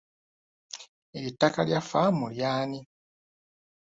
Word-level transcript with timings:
Eryo 1.15 1.29
ettaka 1.31 1.61
lya 1.67 1.79
faamu 1.89 2.25
ly'ani? 2.35 2.79